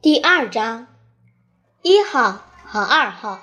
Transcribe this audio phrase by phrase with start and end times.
[0.00, 0.86] 第二章，
[1.82, 3.40] 一号和二号。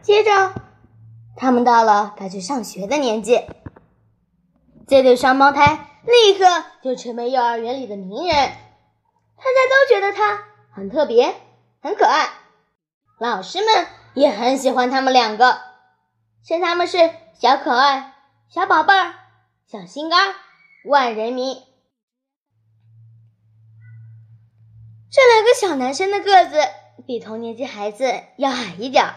[0.00, 0.54] 接着，
[1.36, 3.44] 他们到了该去上学的年纪。
[4.88, 10.42] 这对双胞胎立刻就成为幼儿园里的名人，大家都觉得他
[10.72, 11.34] 很特别、
[11.82, 12.30] 很可爱。
[13.18, 15.60] 老师们也很喜欢他们两个，
[16.46, 16.96] 称他们是
[17.34, 18.14] 小可爱、
[18.48, 19.14] 小宝贝儿、
[19.66, 20.34] 小心肝、
[20.86, 21.62] 万人迷。
[25.03, 26.56] 这这两个小男生的个子
[27.06, 28.04] 比同年级孩子
[28.36, 29.14] 要矮一点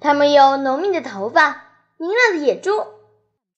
[0.00, 1.62] 他们有浓密的头发，
[1.96, 2.72] 明亮的眼珠。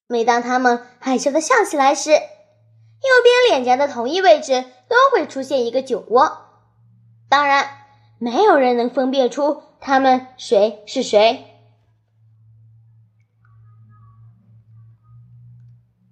[0.07, 6.37] 每当他们害羞的笑起来时，右边脸颊的同一位置都会出现一个酒窝。
[7.31, 7.67] 当然，
[8.19, 11.47] 没有人能分辨出他们谁是谁。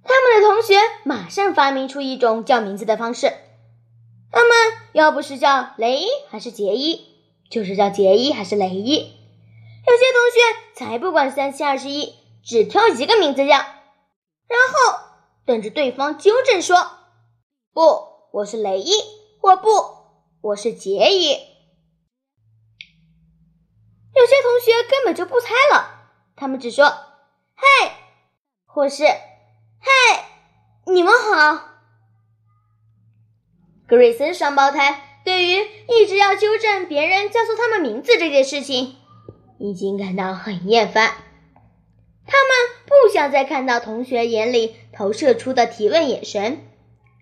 [0.03, 3.35] 他们的同学马上发明出一种叫名字的方式。
[4.33, 4.51] 他们
[4.97, 7.05] 要不是叫雷伊还是杰伊，
[7.51, 8.97] 就是叫杰伊还是雷伊。
[8.97, 10.41] 有些同学
[10.75, 14.99] 才不管三七二十一，只挑一个名字叫，然后
[15.45, 16.93] 等着对方纠正说
[17.75, 17.83] ：“不，
[18.33, 18.93] 我是雷伊，
[19.43, 19.69] 我不，
[20.41, 21.29] 我是杰伊。”
[24.17, 26.87] 有些同学根本就不猜了，他们只说
[27.55, 27.91] ：“嘿，
[28.65, 29.11] 或是嘿，
[30.87, 31.73] 你们好。”
[33.89, 38.97] 格瑞森双胞胎对于一直要纠正别人叫错他们名字这件事情，
[39.59, 41.13] 已经感到很厌烦。
[42.27, 42.51] 他们
[42.87, 46.67] 不想再看到同学眼里投射出的提问眼神，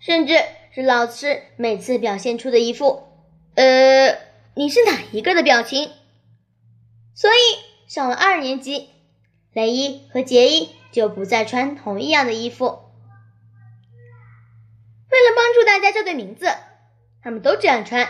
[0.00, 0.34] 甚至
[0.74, 3.02] 是老师每次表现出的一副
[3.56, 4.18] “呃，
[4.54, 5.90] 你是哪一个”的表情。
[7.14, 7.36] 所以
[7.86, 8.88] 上了二年级，
[9.52, 12.83] 雷伊和杰伊就不再穿同一样的衣服。
[15.14, 16.46] 为了帮助大家叫对名字，
[17.22, 18.08] 他们都这样穿。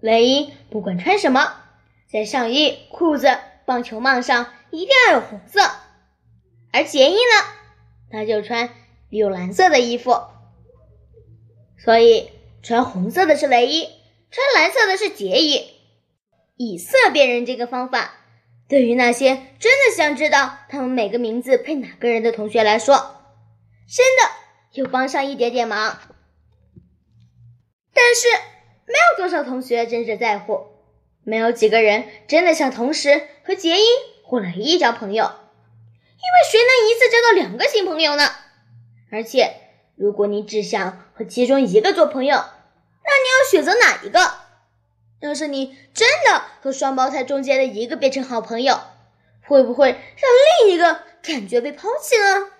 [0.00, 1.62] 雷伊不管穿什么，
[2.10, 5.62] 在上衣、裤子、棒球帽上一定要有红色；
[6.72, 7.46] 而杰伊呢，
[8.10, 8.68] 他就穿
[9.10, 10.20] 有蓝色的衣服。
[11.78, 12.32] 所以，
[12.64, 13.88] 穿红色的是雷伊，
[14.32, 15.70] 穿蓝色的是杰伊。
[16.56, 18.12] 以色辨人这个方法，
[18.68, 22.96] 对于那些真的想知道他们每个名字配哪个人的同学来说，
[23.88, 24.45] 真的。
[24.76, 25.98] 又帮上一点点忙，
[27.94, 28.28] 但是
[28.84, 30.66] 没有多少同学真正在乎，
[31.24, 33.84] 没有几个人真的想同时和杰伊
[34.22, 38.30] 或雷伊交朋友，因为谁能一次交到两个新朋友呢？
[39.10, 39.56] 而且，
[39.96, 44.46] 如果你只想和其中一个做朋友，那你要选择哪一个？
[45.20, 48.78] 要是你真的和双胞胎中间的一个变成好朋友，
[49.46, 52.50] 会不会让另一个感觉被抛弃呢？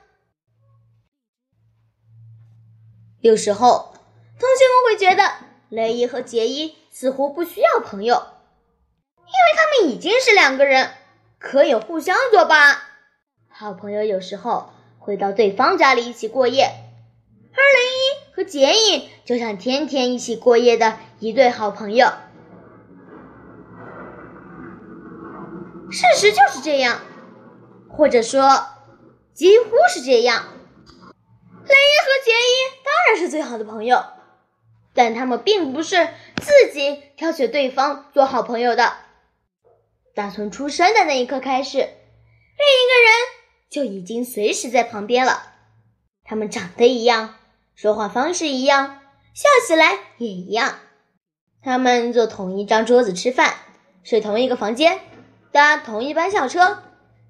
[3.26, 3.92] 有时候，
[4.38, 5.32] 同学们会觉得
[5.68, 10.90] 雷伊和杰伊似乎不需要朋友，因为他们已经是两个人，
[11.40, 12.76] 可以互相作伴。
[13.48, 14.70] 好朋友有时候
[15.00, 16.66] 会到对方家里一起过夜，
[17.52, 22.06] 而雷伊和杰伊就像天天一起过夜的一对好朋友。
[25.90, 27.00] 事实就是这样，
[27.88, 28.68] 或者说，
[29.34, 30.44] 几乎是这样。
[31.68, 34.04] 雷伊和杰伊当然是最好的朋友，
[34.94, 38.98] 但他们并不是自己挑选对方做好朋友的。
[40.14, 43.12] 打从出生的那一刻开始，另一个人
[43.68, 45.54] 就已经随时在旁边了。
[46.24, 47.34] 他们长得一样，
[47.74, 49.00] 说话方式一样，
[49.34, 50.78] 笑起来也一样。
[51.62, 53.54] 他们坐同一张桌子吃饭，
[54.04, 55.00] 睡同一个房间，
[55.50, 56.82] 搭同一班校车，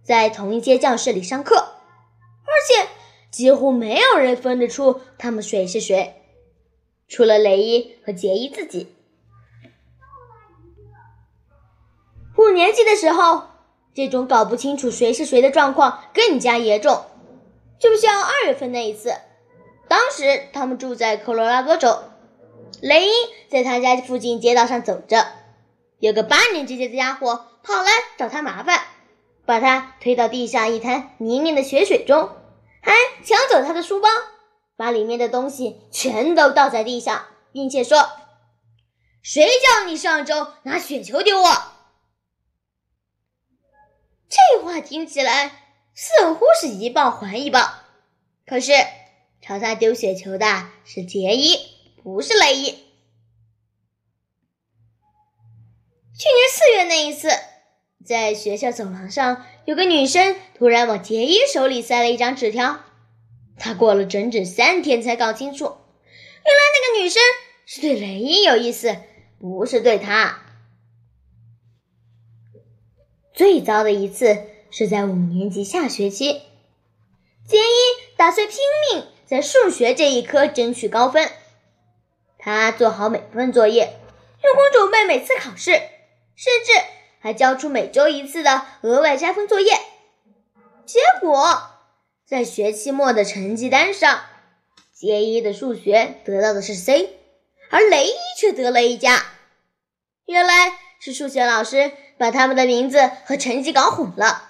[0.04, 2.88] 在同一间教室里上课，而且。
[3.30, 6.22] 几乎没有人分得出他们谁是谁，
[7.08, 8.92] 除了雷伊和杰伊自己。
[12.38, 13.44] 五年级的时候，
[13.94, 17.04] 这种搞不清楚谁是谁的状况更加严重。
[17.78, 19.14] 就像二月份那一次，
[19.88, 21.98] 当时他们住在科罗拉多州，
[22.80, 23.10] 雷伊
[23.48, 25.26] 在他家附近街道上走着，
[25.98, 28.80] 有个八年级的家伙跑来找他麻烦，
[29.44, 32.30] 把他推到地上一滩泥泞的雪水中。
[32.86, 32.94] 还
[33.24, 34.08] 抢走他的书包，
[34.76, 38.08] 把里面的东西全都倒在地上，并且说
[39.20, 41.50] ：“谁叫你上周拿雪球丢我？”
[44.30, 47.80] 这话听起来似乎是一报还一报，
[48.46, 48.70] 可是
[49.42, 51.56] 朝他丢雪球的是杰伊，
[52.04, 52.70] 不是雷伊。
[56.16, 57.30] 去年四月那一次，
[58.06, 59.44] 在学校走廊上。
[59.66, 62.80] 有个女生突然往杰伊手里塞了一张纸条，
[63.58, 67.20] 她过了整整三天才搞清楚，原来那个女生
[67.66, 68.96] 是对雷伊有意思，
[69.40, 70.42] 不是对他。
[73.34, 74.38] 最糟的一次
[74.70, 76.42] 是在五年级下学期，
[77.46, 78.56] 杰伊打算拼
[78.94, 81.28] 命在数学这一科争取高分。
[82.38, 83.98] 他做好每份作业，
[84.44, 85.72] 用功准备每次考试，
[86.36, 86.72] 甚至
[87.20, 89.72] 还交出每周一次的额外加分作业。
[90.84, 91.70] 结果，
[92.26, 94.20] 在学期末的成绩单上，
[94.92, 97.18] 杰伊的数学得到的是 C，
[97.70, 99.24] 而雷伊却得了一加。
[100.24, 101.92] 原来是数学老师。
[102.18, 104.48] 把他们的名字和成绩搞混了。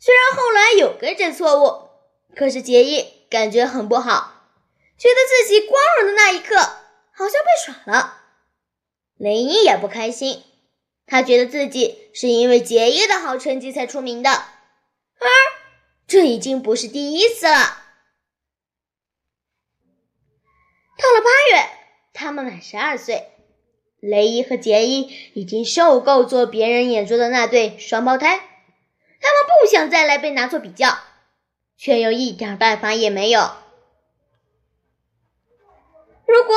[0.00, 1.88] 虽然后来有更正错误，
[2.34, 4.32] 可是杰伊感觉很不好，
[4.98, 8.16] 觉得自己光荣的那一刻好像被耍了。
[9.18, 10.42] 雷伊也不开心，
[11.08, 15.26] 他觉得自己是因为杰伊的好成绩才出名的，而
[16.06, 17.54] 这已经不是第一次了。
[20.98, 21.70] 到了八月，
[22.12, 23.30] 他们满十二岁。
[24.00, 28.42] 雷伊和杰伊已经受够做别人眼中的那对双胞胎，他
[29.32, 30.98] 们不想再来被拿作比较，
[31.76, 33.50] 却又一点办法也没有。
[36.26, 36.56] 如果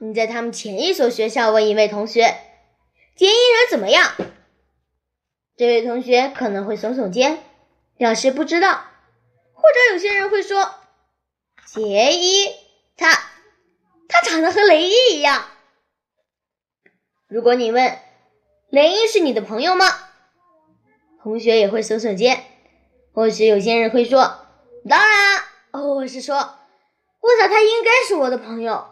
[0.00, 2.36] 你在他们前一所学校问一位同学，
[3.14, 4.12] 杰伊人怎么样？
[5.56, 7.44] 这位同学可能会耸耸肩，
[7.96, 8.84] 表示不知道，
[9.52, 10.74] 或者有些人会说，
[11.66, 12.48] 杰伊
[12.96, 13.12] 他
[14.08, 15.44] 他长得和雷伊一样。
[17.28, 17.98] 如果你问
[18.70, 19.86] 雷伊是你的朋友吗？
[21.22, 22.44] 同学也会耸耸肩。
[23.12, 24.46] 或许有些人会说
[24.88, 28.86] ：“当然。”哦，我是说，我想他应该是我的朋友，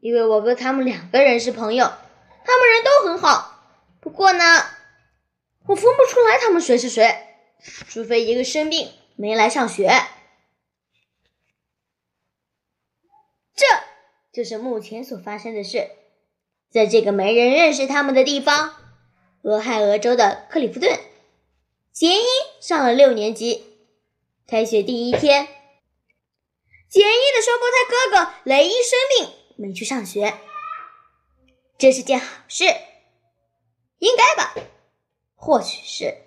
[0.00, 1.84] 因为我跟他们两个人是朋友，
[2.44, 3.53] 他们人都很好。
[4.04, 4.44] 不过呢，
[5.66, 7.38] 我分不出来他们谁是谁，
[7.88, 9.90] 除非一个生病没来上学。
[13.56, 13.64] 这
[14.30, 15.88] 就是目前所发生的事。
[16.70, 18.74] 在这个没人认识他们的地方，
[19.40, 21.00] 俄亥俄州的克里夫顿，
[21.90, 22.24] 杰伊
[22.60, 23.64] 上了六年级。
[24.46, 25.46] 开学第一天，
[26.90, 30.34] 杰伊的双胞胎哥哥雷伊生病，没去上学。
[31.78, 32.66] 这是件好事，
[34.04, 34.54] 应该吧？
[35.34, 36.23] 或许是。